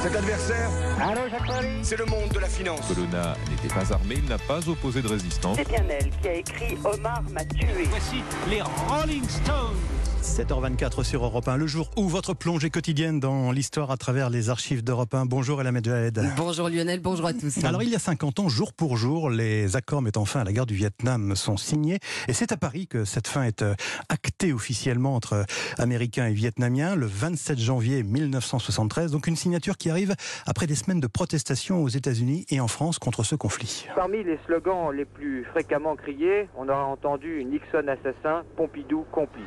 [0.00, 0.70] Cet adversaire,
[1.82, 2.80] c'est le monde de la finance.
[2.86, 5.56] Colonna n'était pas armé, il n'a pas opposé de résistance.
[5.58, 7.84] C'est bien elle qui a écrit Omar m'a tué.
[7.90, 9.76] Voici les Rolling Stones.
[10.22, 14.50] 7h24 sur Europe 1, le jour où votre plongée quotidienne dans l'histoire à travers les
[14.50, 15.26] archives d'Europe 1.
[15.26, 16.20] Bonjour Elamé Jahed.
[16.36, 17.64] Bonjour Lionel, bonjour à tous.
[17.64, 20.52] Alors il y a 50 ans, jour pour jour, les accords mettant fin à la
[20.52, 21.98] guerre du Vietnam sont signés.
[22.26, 23.74] Et c'est à Paris que cette fin est euh,
[24.08, 25.44] actée officiellement entre
[25.78, 29.12] Américains et Vietnamiens le 27 janvier 1973.
[29.12, 30.14] Donc une signature qui arrive
[30.46, 33.86] après des semaines de protestations aux États-Unis et en France contre ce conflit.
[33.94, 39.44] Parmi les slogans les plus fréquemment criés, on aura entendu Nixon assassin, Pompidou complice.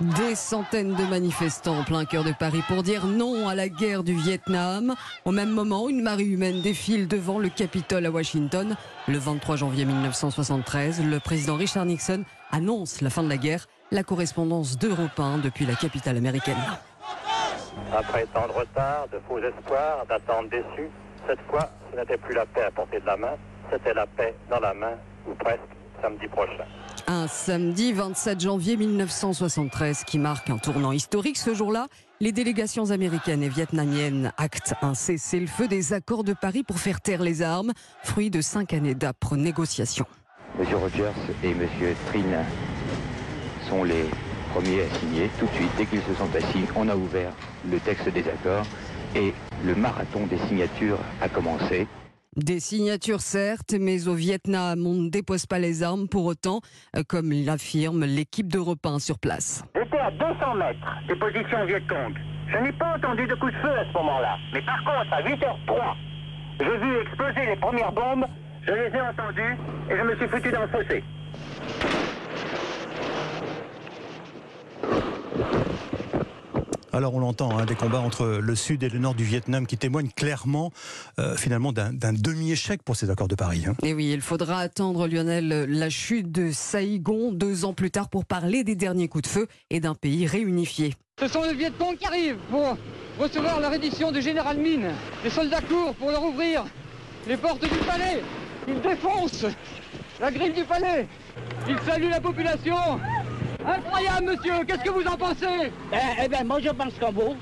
[0.00, 4.02] Des centaines de manifestants en plein cœur de Paris pour dire non à la guerre
[4.02, 4.94] du Vietnam.
[5.24, 8.74] Au même moment, une marée humaine défile devant le Capitole à Washington.
[9.06, 13.66] Le 23 janvier 1973, le président Richard Nixon annonce la fin de la guerre.
[13.92, 16.56] La correspondance d'Europe 1 depuis la capitale américaine.
[17.96, 20.90] Après tant de retard, de faux espoirs, d'attentes déçues,
[21.28, 23.36] cette fois, ce n'était plus la paix à portée de la main,
[23.70, 24.94] c'était la paix dans la main,
[25.28, 25.60] ou presque,
[26.04, 26.64] samedi prochain.
[27.06, 31.38] Un samedi 27 janvier 1973 qui marque un tournant historique.
[31.38, 31.86] Ce jour-là,
[32.20, 37.22] les délégations américaines et vietnamiennes actent un cessez-le-feu des accords de Paris pour faire taire
[37.22, 40.06] les armes, fruit de cinq années d'âpres négociations.
[40.58, 42.44] Monsieur Rogers et Monsieur Trin
[43.68, 44.04] sont les
[44.52, 45.30] premiers à signer.
[45.38, 47.32] Tout de suite, dès qu'ils se sont assis, on a ouvert
[47.70, 48.66] le texte des accords
[49.16, 49.32] et
[49.64, 51.86] le marathon des signatures a commencé.
[52.36, 56.62] Des signatures certes, mais au Vietnam, on ne dépose pas les armes pour autant,
[56.96, 59.62] euh, comme l'affirme l'équipe d'Europe 1 sur place.
[59.76, 62.12] J'étais à 200 mètres des positions Vietcong.
[62.48, 64.36] Je n'ai pas entendu de coup de feu à ce moment-là.
[64.52, 65.94] Mais par contre, à 8h03,
[66.58, 68.26] j'ai vu exploser les premières bombes,
[68.66, 69.56] je les ai entendues
[69.88, 71.04] et je me suis foutu dans le fossé.
[76.94, 79.76] Alors on l'entend, hein, des combats entre le sud et le nord du Vietnam qui
[79.76, 80.70] témoignent clairement
[81.18, 83.64] euh, finalement d'un demi-échec pour ces accords de Paris.
[83.66, 83.74] Hein.
[83.82, 88.24] Et oui, il faudra attendre Lionel la chute de Saïgon deux ans plus tard pour
[88.24, 90.94] parler des derniers coups de feu et d'un pays réunifié.
[91.18, 92.78] Ce sont les Vietcong qui arrivent pour
[93.18, 94.92] recevoir la reddition du général Mine.
[95.24, 96.64] Les soldats courent pour leur ouvrir
[97.26, 98.22] les portes du palais.
[98.68, 99.46] Ils défoncent
[100.20, 101.08] la grille du palais.
[101.68, 102.76] Ils saluent la population.
[103.66, 105.70] Incroyable, monsieur Qu'est-ce que vous en pensez?
[105.92, 107.34] Eh, eh ben, moi je pense qu'en beau.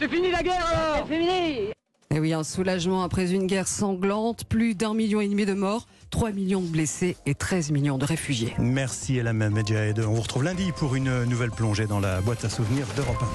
[0.00, 1.72] C'est fini la guerre alors C'est fini
[2.10, 5.86] Et oui, un soulagement après une guerre sanglante, plus d'un million et demi de morts,
[6.10, 8.54] 3 millions de blessés et 13 millions de réfugiés.
[8.58, 9.98] Merci Elam Medjahed.
[10.00, 13.26] On vous retrouve lundi pour une nouvelle plongée dans la boîte à souvenirs d'Europe 1.